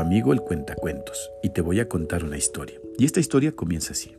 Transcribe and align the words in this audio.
amigo 0.00 0.32
el 0.32 0.40
cuentacuentos 0.40 1.30
y 1.42 1.50
te 1.50 1.60
voy 1.60 1.80
a 1.80 1.88
contar 1.88 2.24
una 2.24 2.36
historia. 2.36 2.78
Y 2.98 3.04
esta 3.04 3.20
historia 3.20 3.52
comienza 3.52 3.92
así. 3.92 4.16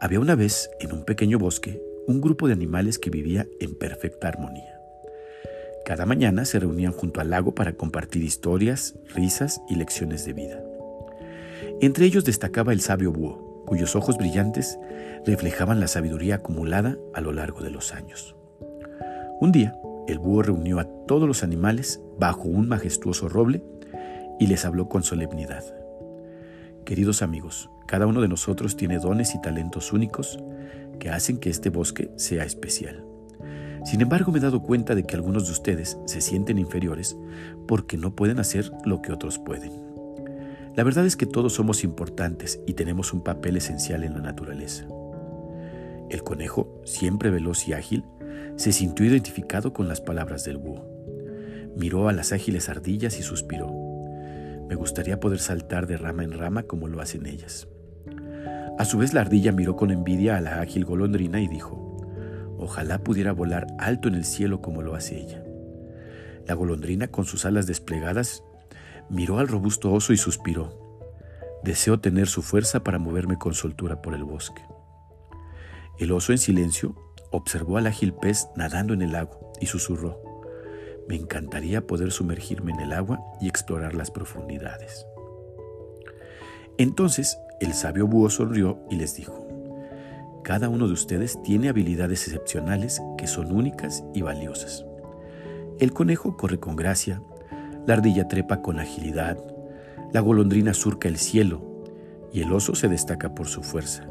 Había 0.00 0.20
una 0.20 0.34
vez, 0.34 0.70
en 0.80 0.92
un 0.92 1.04
pequeño 1.04 1.38
bosque, 1.38 1.82
un 2.06 2.20
grupo 2.20 2.46
de 2.46 2.54
animales 2.54 2.98
que 2.98 3.10
vivía 3.10 3.46
en 3.60 3.74
perfecta 3.74 4.28
armonía. 4.28 4.80
Cada 5.84 6.06
mañana 6.06 6.44
se 6.44 6.58
reunían 6.58 6.92
junto 6.92 7.20
al 7.20 7.30
lago 7.30 7.54
para 7.54 7.72
compartir 7.74 8.22
historias, 8.22 8.94
risas 9.14 9.60
y 9.68 9.76
lecciones 9.76 10.24
de 10.24 10.32
vida. 10.32 10.62
Entre 11.80 12.04
ellos 12.04 12.24
destacaba 12.24 12.72
el 12.72 12.80
sabio 12.80 13.12
búho, 13.12 13.64
cuyos 13.66 13.96
ojos 13.96 14.18
brillantes 14.18 14.78
reflejaban 15.26 15.80
la 15.80 15.88
sabiduría 15.88 16.36
acumulada 16.36 16.96
a 17.14 17.20
lo 17.20 17.32
largo 17.32 17.60
de 17.62 17.70
los 17.70 17.92
años. 17.92 18.36
Un 19.40 19.52
día, 19.52 19.74
el 20.06 20.18
búho 20.18 20.42
reunió 20.42 20.78
a 20.78 20.84
todos 21.06 21.26
los 21.26 21.42
animales 21.42 22.00
bajo 22.18 22.48
un 22.48 22.68
majestuoso 22.68 23.28
roble 23.28 23.62
y 24.40 24.48
les 24.48 24.64
habló 24.64 24.88
con 24.88 25.04
solemnidad. 25.04 25.62
Queridos 26.84 27.22
amigos, 27.22 27.70
cada 27.86 28.06
uno 28.06 28.20
de 28.20 28.28
nosotros 28.28 28.76
tiene 28.76 28.98
dones 28.98 29.34
y 29.36 29.40
talentos 29.40 29.92
únicos 29.92 30.40
que 30.98 31.10
hacen 31.10 31.38
que 31.38 31.50
este 31.50 31.70
bosque 31.70 32.10
sea 32.16 32.44
especial. 32.44 33.04
Sin 33.84 34.00
embargo, 34.00 34.32
me 34.32 34.38
he 34.38 34.42
dado 34.42 34.62
cuenta 34.62 34.94
de 34.94 35.04
que 35.04 35.14
algunos 35.14 35.46
de 35.46 35.52
ustedes 35.52 35.98
se 36.06 36.20
sienten 36.20 36.58
inferiores 36.58 37.16
porque 37.68 37.96
no 37.96 38.16
pueden 38.16 38.38
hacer 38.40 38.72
lo 38.84 39.02
que 39.02 39.12
otros 39.12 39.38
pueden. 39.38 39.72
La 40.74 40.84
verdad 40.84 41.04
es 41.04 41.16
que 41.16 41.26
todos 41.26 41.54
somos 41.54 41.84
importantes 41.84 42.60
y 42.66 42.74
tenemos 42.74 43.12
un 43.12 43.22
papel 43.22 43.56
esencial 43.56 44.04
en 44.04 44.14
la 44.14 44.20
naturaleza. 44.20 44.86
El 46.08 46.22
conejo, 46.22 46.80
siempre 46.84 47.30
veloz 47.30 47.68
y 47.68 47.74
ágil, 47.74 48.04
se 48.56 48.72
sintió 48.72 49.04
identificado 49.04 49.72
con 49.72 49.86
las 49.86 50.00
palabras 50.00 50.44
del 50.44 50.58
búho. 50.58 50.86
Miró 51.76 52.08
a 52.08 52.12
las 52.12 52.32
ágiles 52.32 52.68
ardillas 52.68 53.18
y 53.18 53.22
suspiró. 53.22 53.89
Me 54.70 54.76
gustaría 54.76 55.18
poder 55.18 55.40
saltar 55.40 55.88
de 55.88 55.96
rama 55.96 56.22
en 56.22 56.30
rama 56.30 56.62
como 56.62 56.86
lo 56.86 57.00
hacen 57.00 57.26
ellas. 57.26 57.66
A 58.78 58.84
su 58.84 58.98
vez 58.98 59.12
la 59.12 59.22
ardilla 59.22 59.50
miró 59.50 59.74
con 59.74 59.90
envidia 59.90 60.36
a 60.36 60.40
la 60.40 60.60
ágil 60.60 60.84
golondrina 60.84 61.40
y 61.40 61.48
dijo, 61.48 61.96
ojalá 62.56 63.00
pudiera 63.02 63.32
volar 63.32 63.66
alto 63.80 64.06
en 64.06 64.14
el 64.14 64.24
cielo 64.24 64.62
como 64.62 64.80
lo 64.80 64.94
hace 64.94 65.18
ella. 65.18 65.42
La 66.46 66.54
golondrina 66.54 67.08
con 67.08 67.24
sus 67.24 67.46
alas 67.46 67.66
desplegadas 67.66 68.44
miró 69.08 69.40
al 69.40 69.48
robusto 69.48 69.92
oso 69.92 70.12
y 70.12 70.16
suspiró. 70.16 71.02
Deseo 71.64 71.98
tener 71.98 72.28
su 72.28 72.40
fuerza 72.40 72.84
para 72.84 73.00
moverme 73.00 73.38
con 73.38 73.54
soltura 73.54 74.00
por 74.00 74.14
el 74.14 74.22
bosque. 74.22 74.62
El 75.98 76.12
oso 76.12 76.30
en 76.30 76.38
silencio 76.38 76.94
observó 77.32 77.76
al 77.76 77.88
ágil 77.88 78.14
pez 78.14 78.46
nadando 78.54 78.94
en 78.94 79.02
el 79.02 79.12
lago 79.12 79.52
y 79.60 79.66
susurró, 79.66 80.22
me 81.10 81.16
encantaría 81.16 81.88
poder 81.88 82.12
sumergirme 82.12 82.70
en 82.70 82.78
el 82.78 82.92
agua 82.92 83.18
y 83.40 83.48
explorar 83.48 83.96
las 83.96 84.12
profundidades. 84.12 85.08
Entonces 86.78 87.36
el 87.58 87.74
sabio 87.74 88.06
búho 88.06 88.30
sonrió 88.30 88.78
y 88.88 88.94
les 88.94 89.16
dijo, 89.16 89.48
cada 90.44 90.68
uno 90.68 90.86
de 90.86 90.92
ustedes 90.92 91.42
tiene 91.42 91.68
habilidades 91.68 92.28
excepcionales 92.28 93.02
que 93.18 93.26
son 93.26 93.50
únicas 93.50 94.04
y 94.14 94.22
valiosas. 94.22 94.84
El 95.80 95.92
conejo 95.92 96.36
corre 96.36 96.60
con 96.60 96.76
gracia, 96.76 97.20
la 97.88 97.94
ardilla 97.94 98.28
trepa 98.28 98.62
con 98.62 98.78
agilidad, 98.78 99.36
la 100.12 100.20
golondrina 100.20 100.74
surca 100.74 101.08
el 101.08 101.16
cielo 101.16 101.82
y 102.32 102.42
el 102.42 102.52
oso 102.52 102.76
se 102.76 102.86
destaca 102.86 103.34
por 103.34 103.48
su 103.48 103.64
fuerza. 103.64 104.08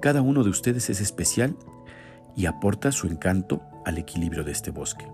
Cada 0.00 0.22
uno 0.22 0.44
de 0.44 0.50
ustedes 0.50 0.88
es 0.88 1.00
especial 1.00 1.56
y 2.36 2.46
aporta 2.46 2.92
su 2.92 3.08
encanto 3.08 3.60
al 3.84 3.98
equilibrio 3.98 4.44
de 4.44 4.52
este 4.52 4.70
bosque. 4.70 5.04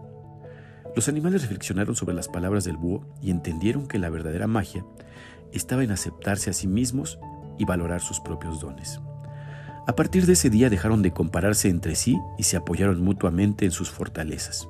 Los 0.97 1.08
animales 1.08 1.42
reflexionaron 1.42 1.94
sobre 1.94 2.14
las 2.14 2.28
palabras 2.28 2.64
del 2.64 2.77
búho 2.77 3.06
y 3.22 3.31
entendieron 3.31 3.86
que 3.86 3.98
la 3.98 4.11
verdadera 4.11 4.47
magia 4.47 4.84
estaba 5.53 5.84
en 5.84 5.91
aceptarse 5.91 6.50
a 6.50 6.53
sí 6.53 6.67
mismos 6.67 7.19
y 7.59 7.65
valorar 7.65 8.00
sus 8.00 8.21
propios 8.21 8.60
dones. 8.60 9.00
A 9.87 9.97
partir 9.97 10.26
de 10.26 10.34
ese 10.34 10.50
día 10.50 10.69
dejaron 10.69 11.03
de 11.03 11.12
compararse 11.12 11.69
entre 11.69 11.94
sí 11.94 12.19
y 12.37 12.43
se 12.43 12.56
apoyaron 12.56 13.03
mutuamente 13.03 13.65
en 13.65 13.71
sus 13.71 13.91
fortalezas. 13.91 14.69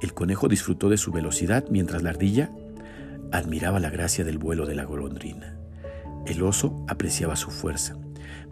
El 0.00 0.14
conejo 0.14 0.48
disfrutó 0.48 0.88
de 0.88 0.96
su 0.96 1.12
velocidad 1.12 1.64
mientras 1.70 2.02
la 2.02 2.10
ardilla 2.10 2.50
admiraba 3.32 3.80
la 3.80 3.90
gracia 3.90 4.24
del 4.24 4.38
vuelo 4.38 4.66
de 4.66 4.74
la 4.74 4.84
golondrina. 4.84 5.56
El 6.26 6.42
oso 6.42 6.84
apreciaba 6.88 7.36
su 7.36 7.50
fuerza, 7.50 7.96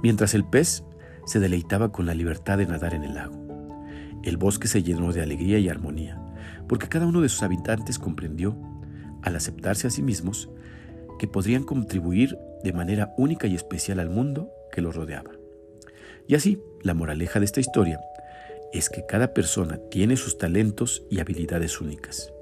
mientras 0.03 0.35
el 0.35 0.45
pez 0.45 0.85
se 1.25 1.41
deleitaba 1.41 1.91
con 1.91 2.07
la 2.07 2.15
libertad 2.15 2.59
de 2.59 2.67
nadar 2.67 2.95
en 2.95 3.05
el 3.05 3.15
lago. 3.15 3.37
El 4.23 4.37
bosque 4.37 4.69
se 4.69 4.83
llenó 4.83 5.13
de 5.13 5.23
alegría 5.23 5.59
y 5.59 5.69
armonía, 5.69 6.21
porque 6.71 6.89
cada 6.89 7.05
uno 7.05 7.21
de 7.21 7.29
sus 7.29 7.43
habitantes 7.43 7.99
comprendió, 7.99 8.57
al 9.23 9.35
aceptarse 9.35 9.89
a 9.89 9.91
sí 9.91 10.03
mismos, 10.03 10.49
que 11.19 11.27
podrían 11.27 11.65
contribuir 11.65 12.39
de 12.63 12.73
manera 12.73 13.13
única 13.19 13.49
y 13.49 13.57
especial 13.57 13.99
al 13.99 14.09
mundo 14.09 14.53
que 14.71 14.81
los 14.81 14.95
rodeaba. 14.95 15.33
Y 16.29 16.37
así, 16.37 16.63
la 16.85 16.95
moraleja 16.95 17.41
de 17.41 17.47
esta 17.47 17.59
historia 17.59 17.99
es 18.73 18.89
que 18.89 19.05
cada 19.05 19.35
persona 19.35 19.81
tiene 19.91 20.17
sus 20.17 20.39
talentos 20.39 21.03
y 21.11 21.19
habilidades 21.19 21.81
únicas. 21.81 22.33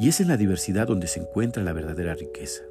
Y 0.00 0.08
es 0.08 0.20
en 0.22 0.28
la 0.28 0.38
diversidad 0.38 0.86
donde 0.86 1.06
se 1.06 1.20
encuentra 1.20 1.62
la 1.62 1.74
verdadera 1.74 2.14
riqueza. 2.14 2.62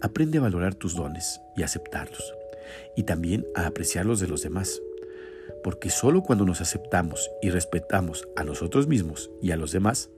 Aprende 0.00 0.38
a 0.38 0.42
valorar 0.42 0.76
tus 0.76 0.94
dones 0.94 1.40
y 1.56 1.64
aceptarlos 1.64 2.34
y 2.94 3.02
también 3.02 3.48
a 3.56 3.66
apreciarlos 3.66 4.20
de 4.20 4.28
los 4.28 4.42
demás. 4.42 4.80
Porque 5.64 5.88
solo 5.88 6.22
cuando 6.22 6.44
nos 6.44 6.60
aceptamos 6.60 7.30
y 7.40 7.48
respetamos 7.48 8.28
a 8.36 8.44
nosotros 8.44 8.86
mismos 8.86 9.30
y 9.40 9.50
a 9.50 9.56
los 9.56 9.72
demás, 9.72 10.10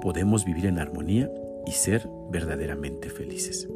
podemos 0.00 0.46
vivir 0.46 0.64
en 0.64 0.78
armonía 0.78 1.30
y 1.66 1.72
ser 1.72 2.08
verdaderamente 2.30 3.10
felices. 3.10 3.68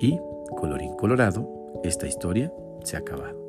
Y, 0.00 0.18
colorín 0.56 0.94
colorado, 0.94 1.46
esta 1.84 2.06
historia 2.06 2.50
se 2.82 2.96
ha 2.96 3.00
acabado. 3.00 3.39